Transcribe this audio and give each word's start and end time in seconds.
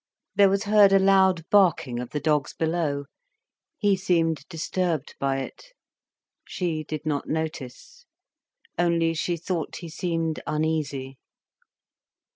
There 0.33 0.49
was 0.49 0.63
heard 0.63 0.91
a 0.93 0.97
loud 0.97 1.45
barking 1.51 1.99
of 1.99 2.09
the 2.09 2.19
dogs 2.19 2.55
below. 2.55 3.05
He 3.77 3.95
seemed 3.95 4.47
disturbed 4.49 5.13
by 5.19 5.41
it. 5.41 5.73
She 6.47 6.83
did 6.83 7.05
not 7.05 7.27
notice. 7.29 8.07
Only 8.79 9.13
she 9.13 9.37
thought 9.37 9.75
he 9.75 9.89
seemed 9.89 10.41
uneasy. 10.47 11.19